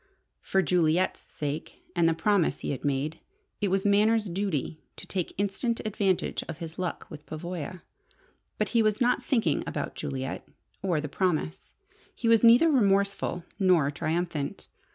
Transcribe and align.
For 0.41 0.63
Juliet's 0.63 1.19
sake, 1.19 1.83
and 1.95 2.09
the 2.09 2.15
promise 2.15 2.61
he 2.61 2.71
had 2.71 2.83
made, 2.83 3.19
it 3.61 3.67
was 3.67 3.85
Manners' 3.85 4.25
duty 4.29 4.81
to 4.95 5.05
take 5.05 5.35
instant 5.39 5.79
advantage 5.85 6.43
of 6.49 6.57
his 6.57 6.79
"luck" 6.79 7.05
with 7.11 7.27
Pavoya. 7.27 7.83
But 8.57 8.69
he 8.69 8.81
was 8.81 8.99
not 8.99 9.21
thinking 9.23 9.63
about 9.67 9.93
Juliet 9.93 10.47
or 10.81 10.99
the 11.01 11.07
promise. 11.07 11.75
He 12.15 12.27
was 12.27 12.43
neither 12.43 12.67
remorseful 12.71 13.43
nor 13.59 13.91
triumphant. 13.91 14.67